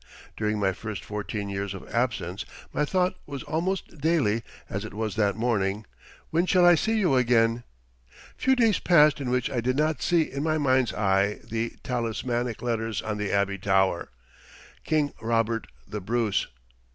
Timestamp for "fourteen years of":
1.05-1.87